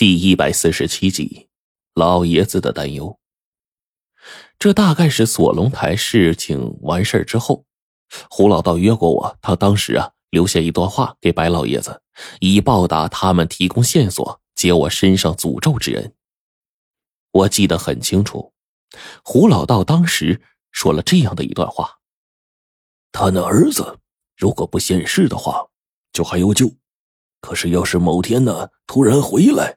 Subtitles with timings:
[0.00, 1.50] 第一百四十七集，
[1.92, 3.20] 老爷子的担忧。
[4.58, 7.66] 这大概是锁龙台事情完事之后，
[8.30, 9.38] 胡老道约过我。
[9.42, 12.00] 他当时啊，留下一段话给白老爷子，
[12.38, 16.14] 以报答他们提供线索、解我身上诅咒之恩。
[17.32, 18.54] 我记得很清楚，
[19.22, 20.40] 胡老道当时
[20.72, 21.98] 说了这样的一段话：
[23.12, 23.98] 他那儿子
[24.34, 25.68] 如果不现世的话，
[26.10, 26.68] 就还有救；
[27.42, 29.76] 可是要是某天呢，突然回来，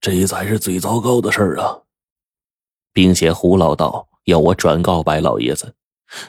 [0.00, 1.82] 这才是最糟糕的事儿啊！
[2.92, 5.74] 并且胡老道要我转告白老爷子，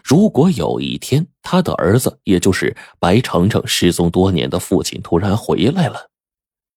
[0.03, 6.09] 如果有一天他的儿子，也就是白程程失踪多年的父亲突然回来了，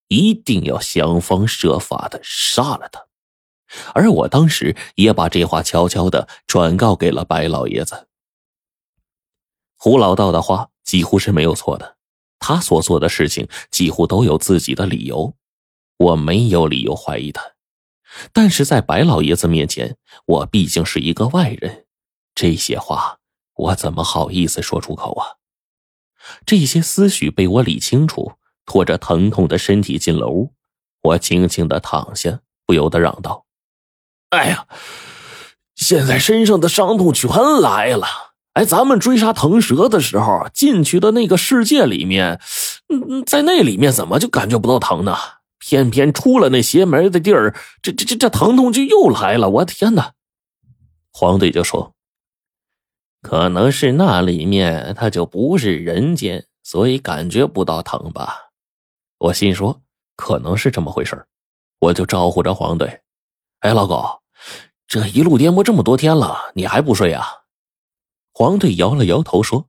[0.08, 3.04] 一定要想方设法的杀了他。
[3.92, 8.08] 而我当时也把这话悄悄的转告给了白老爷子。
[9.76, 11.96] 胡老道的话几乎是没有错的，
[12.38, 15.34] 他所做的事情几乎都有自己的理由。
[16.04, 17.42] 我没有理由怀疑他，
[18.32, 21.86] 但是在白老爷子面前，我毕竟是一个外人，
[22.34, 23.20] 这些话
[23.55, 25.41] 我怎么好意思说出口啊？
[26.44, 28.34] 这些思绪被我理清楚，
[28.66, 30.52] 拖着疼痛的身体进了屋，
[31.02, 33.47] 我轻轻的躺下，不由得嚷道
[34.28, 34.66] ：“哎呀，
[35.75, 37.30] 现在身上的伤痛全
[37.62, 38.06] 来了！
[38.52, 42.41] 哎，咱们追杀腾蛇的时候进去的那个世界里面，
[43.27, 45.16] 在那里面怎么就感觉不到疼呢？”
[45.58, 49.48] 偏偏出了那邪门的地儿，这这这这疼痛就又来了！
[49.50, 50.12] 我的天哪！
[51.12, 51.94] 黄队就说
[53.22, 58.50] ：“可能是那里面它就不是人间，所以感觉不到疼吧。”
[59.19, 59.80] 我心说
[60.16, 61.25] ：“可能是这么回事
[61.78, 63.00] 我就招呼着黄队
[63.60, 64.20] ：“哎，老狗，
[64.86, 67.25] 这一路颠簸这么多天了，你还不睡啊？”
[68.34, 69.69] 黄队摇了摇头说：“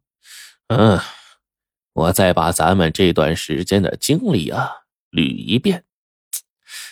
[0.67, 0.99] 嗯，
[1.93, 4.71] 我再把咱们这段时间的经历啊。”
[5.15, 5.85] 捋一遍。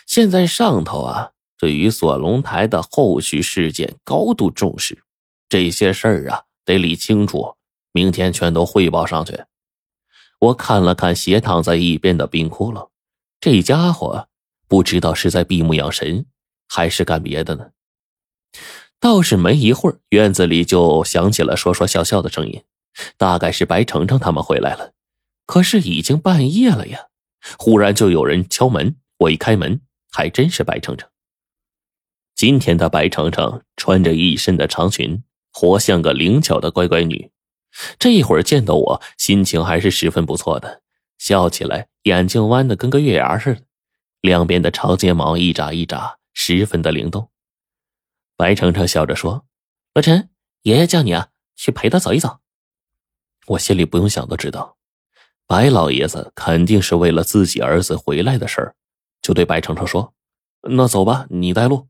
[0.05, 5.03] 现在上头啊，对于锁龙台的后续事件高度重视，
[5.49, 7.55] 这些事儿啊得理清楚，
[7.91, 9.43] 明天全都汇报上去。
[10.39, 12.89] 我看了看斜躺在一边的冰窟窿，
[13.39, 14.27] 这家伙
[14.67, 16.25] 不知道是在闭目养神，
[16.67, 17.69] 还是干别的呢。
[18.99, 22.63] 倒是没一会儿，院子里就响起了说说笑笑的声音，
[23.17, 24.93] 大概是白程程他们回来了。
[25.45, 27.07] 可是已经半夜了呀。
[27.57, 29.81] 忽然就有人敲门，我一开门，
[30.11, 31.09] 还真是白程程。
[32.35, 37.31] 今天的白程程穿着一身的长裙，活像个灵巧的乖乖女。
[37.97, 40.81] 这一会儿见到我，心情还是十分不错的，
[41.17, 43.61] 笑起来眼睛弯的跟个月牙似的，
[44.21, 47.29] 两边的长睫毛一眨一眨，十分的灵动。
[48.35, 49.45] 白程程笑着说
[49.93, 50.29] ：“罗晨，
[50.63, 52.39] 爷爷叫你啊，去陪他走一走。”
[53.47, 54.77] 我心里不用想都知道。
[55.47, 58.75] 白老爷子肯定是为了自己儿子回来的事儿，
[59.21, 60.13] 就对白程程说
[60.69, 61.87] ：“那走吧，你带路。”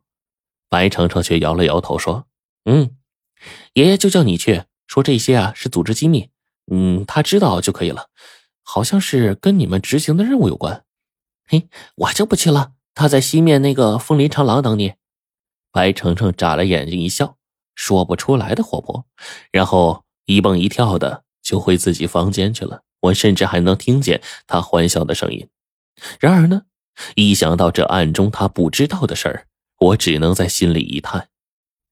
[0.70, 2.26] 白程程却摇了摇头说
[2.66, 2.98] ：“嗯，
[3.74, 6.30] 爷爷就叫你去，说这些啊是组织机密，
[6.72, 8.08] 嗯，他知道就可以了，
[8.64, 10.84] 好像是跟你们执行的任务有关。”
[11.48, 14.94] 嘿，我就不去了，他在西面那个枫林长廊等你。
[15.72, 17.38] 白程程眨了眼睛一笑，
[17.76, 19.06] 说不出来的活泼，
[19.52, 22.82] 然后一蹦一跳的就回自己房间去了。
[23.02, 25.50] 我甚至还能听见他欢笑的声音，
[26.20, 26.64] 然而呢，
[27.16, 31.28] 一想到这暗中他不知道的事儿，我只能在心里一叹：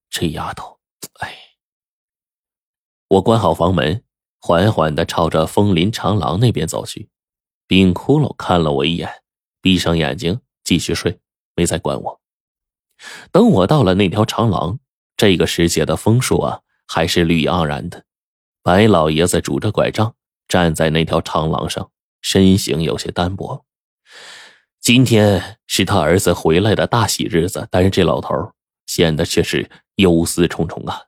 [0.10, 0.80] 这丫头，
[1.20, 1.38] 哎。
[3.10, 4.06] 我关好房门，
[4.40, 7.10] 缓缓的朝着枫林长廊那边走去。
[7.68, 9.22] 冰窟窿看了我一眼，
[9.62, 11.20] 闭上眼睛继续睡，
[11.56, 12.22] 没再管我。
[13.34, 14.80] 等我到了那条长廊，
[15.18, 18.06] 这个世界的枫树啊，还是绿意盎然的。
[18.64, 20.16] 白老爷子拄着拐杖。
[20.48, 21.92] 站在那条长廊上，
[22.22, 23.66] 身形有些单薄。
[24.82, 28.52] 今天是他儿子回来的大喜日子，但是这老头
[28.86, 31.04] 显得却是忧思重重啊。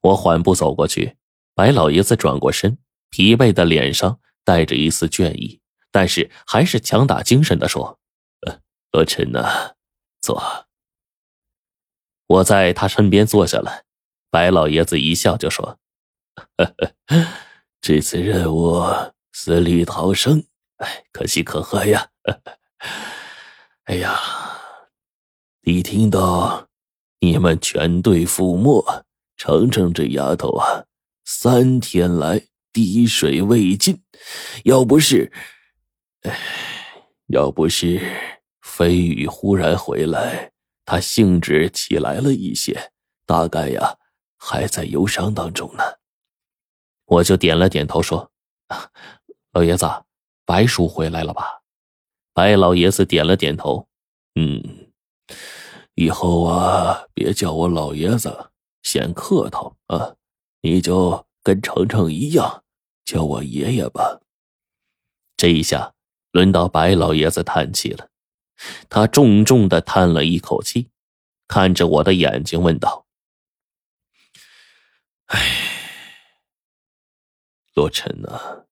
[0.00, 1.16] 我缓步走过去，
[1.56, 2.78] 白老爷子转过身，
[3.10, 5.60] 疲惫的脸上带着一丝倦意，
[5.90, 7.98] 但是还是强打精神的说
[8.46, 8.60] ：“呃，
[8.92, 9.72] 罗晨呐，
[10.20, 10.68] 坐。”
[12.28, 13.82] 我在他身边坐下来，
[14.30, 15.80] 白老爷子一笑就说：“。”
[17.80, 18.82] 这次任务
[19.32, 20.44] 死里逃生，
[20.76, 22.08] 哎，可喜可贺呀！
[23.84, 24.18] 哎呀，
[25.62, 26.68] 一听到
[27.20, 29.04] 你们全队覆没，
[29.36, 30.84] 程程这丫头啊，
[31.24, 32.42] 三天来
[32.72, 34.02] 滴水未进，
[34.64, 35.30] 要不是，
[36.22, 36.38] 哎，
[37.28, 38.00] 要不是
[38.62, 40.52] 飞羽忽然回来，
[40.86, 42.92] 她兴致起来了一些，
[43.26, 43.98] 大概呀
[44.38, 45.84] 还在忧伤当中呢。
[47.06, 48.30] 我就点了点头，说
[49.52, 49.86] ：“老爷子，
[50.44, 51.62] 白叔回来了吧？”
[52.32, 53.86] 白老爷子点了点头，
[54.34, 54.90] 嗯，
[55.94, 58.50] 以后啊，别叫我老爷子，
[58.82, 60.16] 嫌客套啊，
[60.62, 62.64] 你就跟程程一样，
[63.04, 64.20] 叫我爷爷吧。
[65.36, 65.94] 这一下
[66.32, 68.08] 轮到白老爷子叹气了，
[68.88, 70.88] 他重重的叹了一口气，
[71.46, 73.06] 看着我的眼睛问道
[75.26, 75.38] ：“哎，
[77.74, 78.64] 洛尘呐，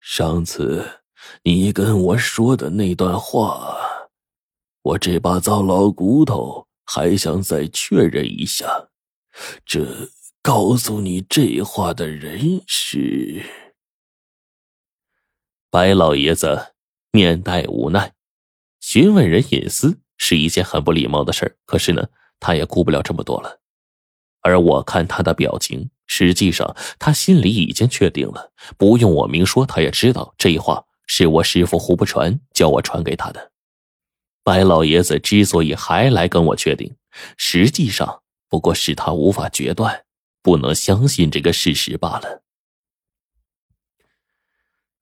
[0.00, 0.98] 上次……”
[1.44, 3.76] 你跟我说的那段话，
[4.82, 8.88] 我这把糟老骨头还想再确认一下。
[9.64, 10.10] 这
[10.42, 13.40] 告诉你这话的人是
[15.70, 16.74] 白老爷子，
[17.12, 18.12] 面带无奈。
[18.80, 22.08] 询问人隐私是一件很不礼貌的事可是呢，
[22.40, 23.60] 他也顾不了这么多了。
[24.42, 30.84] 而我看他的表情，实际上他心里已经确定了，不用我明说，他也知道这话。
[31.14, 33.52] 是我师傅胡不传叫我传给他的。
[34.42, 36.96] 白老爷子之所以还来跟我确定，
[37.36, 40.04] 实际上不过是他无法决断，
[40.40, 42.42] 不能相信这个事实罢了。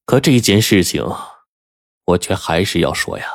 [0.04, 1.06] 可这件事情，
[2.06, 3.26] 我却还是要说呀。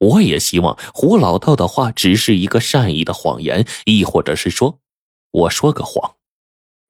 [0.00, 4.80] 我也希望胡老道的话只是一个善意的谎言，亦或者是说，
[5.32, 6.16] 我说个谎。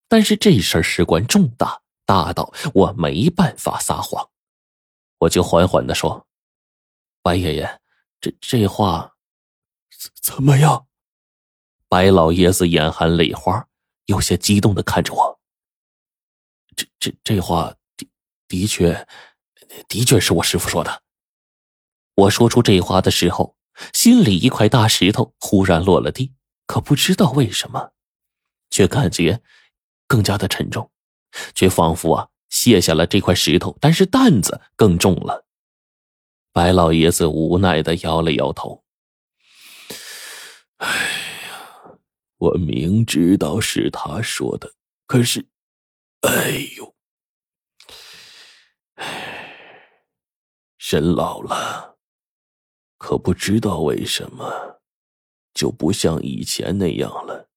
[0.08, 4.28] 但是这事儿事关重大，大到我没办法撒谎。
[5.20, 6.26] 我就缓缓的说
[7.22, 7.80] ：“白爷爷，
[8.20, 9.14] 这这话
[9.98, 10.86] 怎怎么样？”
[11.88, 13.66] 白老爷子眼含泪花，
[14.06, 15.40] 有些激动的看着我。
[16.74, 18.08] 这这这话的
[18.48, 19.06] 的确，
[19.88, 21.02] 的确是我师傅说的。
[22.14, 23.56] 我说出这话的时候，
[23.94, 26.34] 心里一块大石头忽然落了地，
[26.66, 27.92] 可不知道为什么，
[28.72, 29.40] 却感觉
[30.08, 30.90] 更加的沉重，
[31.54, 32.28] 却仿佛啊。
[32.50, 35.46] 卸下了这块石头，但是担子更重了。
[36.52, 38.84] 白老爷子无奈的摇了摇头
[40.76, 40.86] ：“哎
[41.48, 41.96] 呀，
[42.36, 44.74] 我明知道是他说的，
[45.06, 45.46] 可是，
[46.20, 46.94] 哎呦，
[48.96, 49.88] 哎，
[50.76, 51.96] 人老了，
[52.98, 54.82] 可不知道为什么，
[55.54, 57.48] 就不像以前那样了，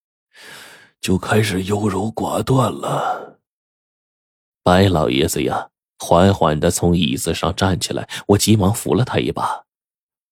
[1.00, 3.40] 就开始优柔寡断了。”
[4.62, 9.64] 白老爷子呀，缓缓的从椅子上站起来，我急忙扶了他一把。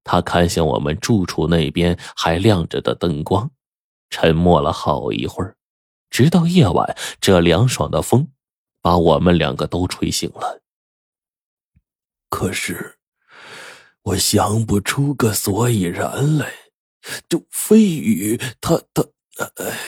[0.02, 3.50] 他看向我们住处那边还亮着的灯光，
[4.10, 5.56] 沉默了好一会儿，
[6.10, 8.28] 直到夜晚，这凉爽的风
[8.82, 10.60] 把我们两个都吹醒了。
[12.28, 12.98] 可是，
[14.02, 16.52] 我想不出个所以然来。
[17.28, 19.04] 就飞宇他他，
[19.56, 19.78] 哎，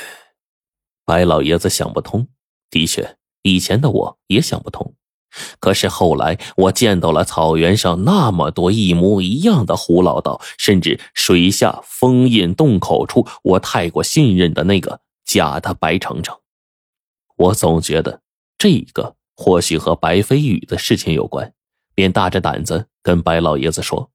[1.07, 2.29] 白老爷子想不通，
[2.69, 3.17] 的确。
[3.43, 4.97] 以前的我也想不通，
[5.61, 16.37] 可是后来我见到了草原上那么多一模一样的胡老道，甚至水下封印洞口处我太过信任的那个假的白程程，
[17.37, 18.21] 我总觉得
[18.59, 21.55] 这个或许和白飞宇的事情有关，
[21.95, 24.11] 便大着胆子跟白老爷子说：“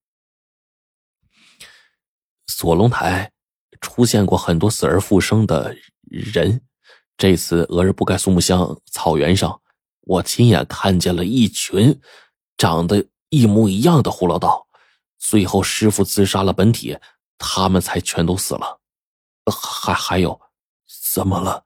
[2.47, 3.31] 锁龙台
[3.79, 6.61] 出现过很多死而复生的人。”
[7.21, 9.61] 这次俄日不盖苏木乡草原上，
[9.99, 12.01] 我亲眼看见了一群
[12.57, 14.65] 长得一模一样的胡老道。
[15.19, 16.97] 最后师傅自杀了本体，
[17.37, 18.79] 他们才全都死了。
[19.45, 20.41] 还还有，
[21.11, 21.63] 怎么了？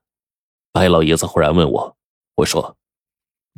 [0.73, 1.97] 白老爷子忽然问我。
[2.35, 2.75] 我说，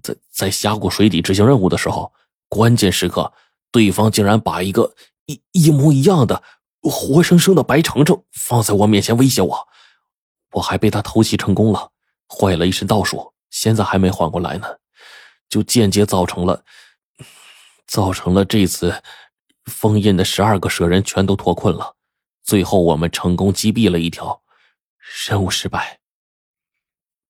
[0.04, 2.14] 在在峡谷水底执行任务的时候，
[2.48, 3.34] 关键时刻，
[3.72, 4.94] 对方竟然把一个
[5.26, 6.44] 一一模一样的
[6.84, 9.68] 活生生的白程程放在我面前威胁我。
[10.54, 11.92] 我还被他偷袭成功了，
[12.28, 14.68] 坏了一身道术，现在还没缓过来呢，
[15.50, 16.64] 就间接造成了，
[17.88, 19.02] 造成了这次
[19.66, 21.96] 封印的十二个蛇人全都脱困了，
[22.44, 24.42] 最后我们成功击毙了一条，
[25.28, 26.00] 任务失败。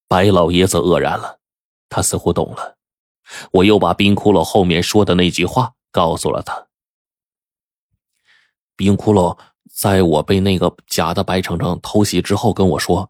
[0.06, 1.38] 白老爷子愕然了，
[1.88, 2.76] 他似乎懂了，
[3.52, 6.68] 我又把冰窟窿后面说的那句话告诉了他。
[8.76, 9.38] 冰窟窿。
[9.70, 13.08] 在我被那个假的白程程偷袭之后，跟我说：“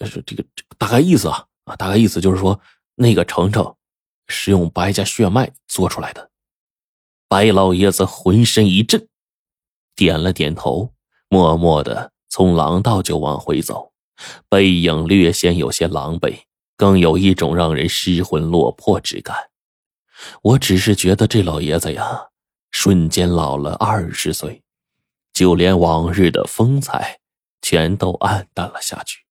[0.00, 0.44] 呃，这个
[0.78, 2.60] 大概意思啊啊，大概意思就是说，
[2.94, 3.74] 那个程程
[4.26, 6.30] 是用白家血脉做出来的。”
[7.28, 9.08] 白老爷子浑身一震，
[9.94, 10.92] 点了点头，
[11.28, 13.92] 默默的从廊道就往回走，
[14.48, 16.42] 背影略显有些狼狈，
[16.76, 19.50] 更有一种让人失魂落魄之感。
[20.42, 22.28] 我只是觉得这老爷子呀，
[22.70, 24.62] 瞬间老了二十岁。
[25.32, 27.18] 就连往日的风采，
[27.62, 29.21] 全都暗淡了下去。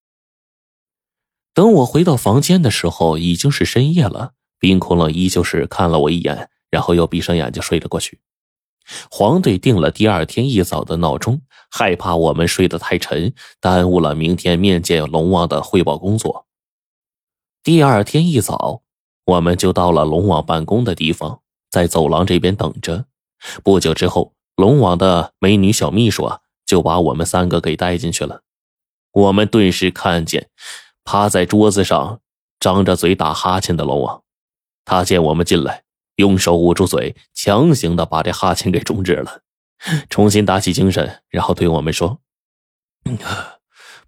[1.53, 4.33] 等我回到房间的时候，已经是深夜了。
[4.59, 8.19] 冰窟窿依旧是看了我一眼，然后又闭上眼睛睡了过去。
[9.09, 16.45] 黄队定了第二天一早的闹钟，害怕我们睡得太沉，耽误了明天面见龙王的汇报工作。
[17.63, 18.81] 第二天一早，
[19.25, 23.05] 我们就到了龙王办公的地方，在走廊这边等着。
[23.63, 28.41] 不久之后，龙王的美女小秘书啊，就把我们三个给带进去了。
[29.11, 30.49] 我们顿时看见
[31.03, 32.19] 趴在桌子上、
[32.59, 34.23] 张着嘴打哈欠的龙王。
[34.85, 35.83] 他见我们进来，
[36.15, 39.41] 用手捂住嘴，强行的把这哈欠给终止了，
[40.09, 42.19] 重新打起精神，然后对我们说：“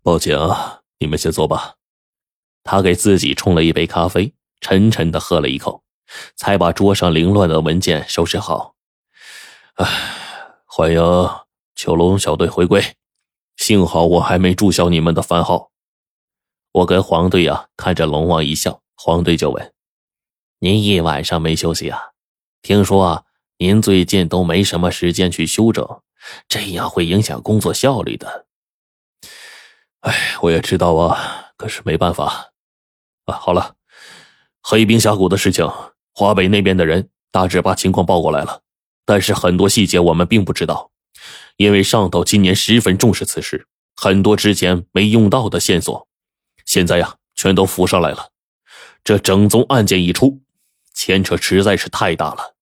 [0.02, 0.38] 报警，
[1.00, 1.76] 你们先坐吧。”
[2.64, 5.84] 他给自己冲了一杯咖啡，沉沉的喝了一口，
[6.36, 8.76] 才把桌上凌乱的文件收拾好。
[9.76, 9.86] 唉，
[10.66, 11.30] 欢迎
[11.76, 12.96] 九龙小队回归，
[13.58, 15.73] 幸好我还没注销你们的番号。
[16.74, 19.74] 我跟黄队啊看着龙王一笑，黄队就问。
[20.58, 22.14] 您一晚上没休息啊？
[22.64, 23.24] 听说啊，
[23.60, 25.88] 您最近都没什么时间去休整，
[26.48, 28.48] 这样会影响工作效率的。
[30.00, 32.54] 哎，我也知道啊，可是没办法。
[33.26, 33.76] 啊，好了，
[34.64, 35.70] 黑冰峡谷的事情，
[36.16, 38.62] 华北那边的人大致把情况报过来了，
[39.06, 40.90] 但是很多细节我们并不知道，
[41.58, 46.08] 因为上头今年十分重视此事，很多之前没用到的线索，
[46.74, 48.32] 现在呀全都浮上来了。
[49.04, 50.42] 这整宗案件一出。
[50.96, 52.54] 牵扯实在是太大了。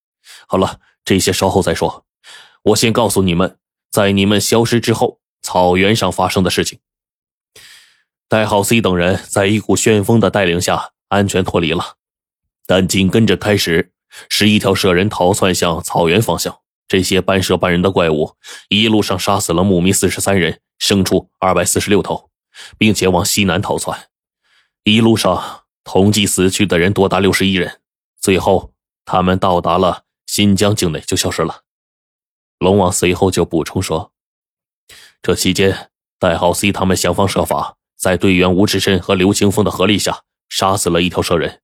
[0.48, 2.06] 好了，这些稍后再说。
[2.63, 3.58] 我先告诉你们，
[3.91, 6.80] 在你们消失之后，草原上发生的事情。
[8.30, 11.98] 代号 C 等人在一股旋风的带领下安全脱离了，
[12.65, 13.91] 但紧跟着开始
[14.30, 16.60] 是一条蛇人逃窜向草原方向。
[16.88, 18.38] 这些半蛇半人的怪物
[18.70, 22.31] 一路上杀死了牧民四十三人，牲畜二百四十六头，
[22.77, 24.10] 并且往西南逃窜。
[24.84, 27.81] 一路上统计死去的人多达六十一人。
[28.20, 28.74] 最后，
[29.05, 31.63] 他们到达了新疆境内，就消失了。
[32.60, 34.13] 龙王随后就补充说
[35.24, 35.89] ：“这期间，
[36.20, 41.62] 代号 C 他们想方设法，在队员吴志深和刘清风的合力下，杀死了一条蛇人，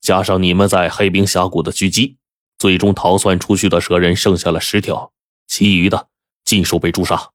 [0.00, 2.16] 加上你们在黑冰峡谷的狙击，
[2.58, 5.12] 最终逃窜出去的蛇人剩下了十条，
[5.46, 6.08] 其余的
[6.44, 7.30] 尽数被诛杀。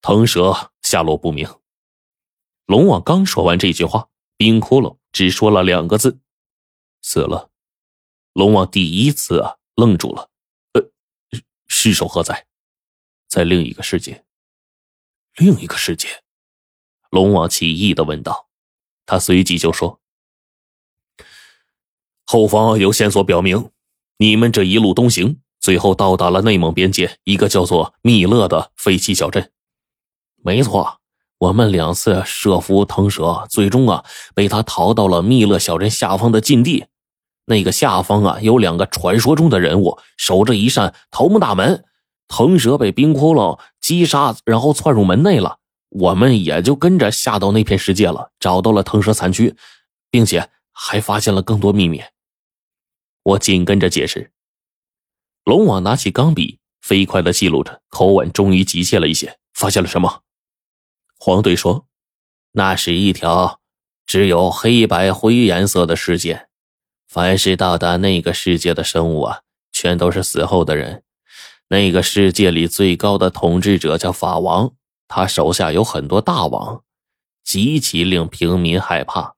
[0.00, 1.48] 腾蛇下落不明。”
[2.68, 6.20] 龙王刚说完这句话，冰窟窿只说了两个字
[7.00, 7.50] ：“死了。”
[8.34, 10.28] 龙王第一次啊愣住了，
[10.74, 10.90] 呃，
[11.66, 12.46] 尸首何在？
[13.26, 14.22] 在另一个世界。
[15.36, 16.22] 另一个世界？
[17.08, 18.50] 龙王奇异的问道。
[19.06, 20.02] 他随即就说
[22.26, 23.70] ：“后方有线索表明，
[24.18, 29.50] 你们这一路东行，最后到达了内蒙边界一个叫做密勒的废弃小镇。
[30.36, 31.00] 没错，
[31.38, 34.04] 我们两次设伏腾蛇，最终啊
[34.34, 36.86] 被他逃到了密勒小镇下方的禁地。”
[37.46, 41.82] 那个下方啊，有两个传说中的人物守着一扇桃木大门，
[42.28, 45.58] 腾蛇被冰窟窿击杀，然后窜入门内了。
[45.88, 49.56] 我们也就跟着下到那片世界了，找到了腾蛇残躯，
[50.10, 52.02] 并且还发现了更多秘密。
[53.22, 54.30] 我紧跟着解释。
[55.44, 59.38] 龙王拿起钢笔，飞快的记录着，口吻终于急切了一些。
[59.54, 60.20] 发现了什么？
[61.18, 61.86] 黄队说
[62.52, 63.60] ：“那是一条
[64.06, 66.46] 只有黑白灰颜色的世界。”
[67.08, 69.40] 凡是到达那个世界的生物啊，
[69.72, 71.02] 全都是死后的人。
[71.68, 74.74] 那个世界里最高的统治者叫法王，
[75.06, 76.82] 他手下有很多大王，
[77.42, 79.36] 极其令平民害怕。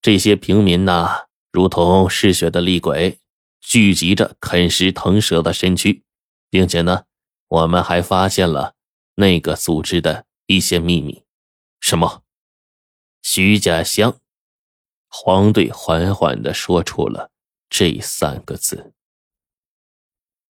[0.00, 1.08] 这些平民呢，
[1.52, 3.18] 如同嗜血的厉鬼，
[3.60, 6.04] 聚集着啃食腾蛇的身躯，
[6.48, 7.04] 并且呢，
[7.48, 8.74] 我们还发现了
[9.16, 11.24] 那个组织的一些秘密。
[11.80, 12.22] 什么？
[13.22, 14.20] 徐家香。
[15.08, 17.30] 黄队缓缓的说出了
[17.70, 18.92] 这三个字。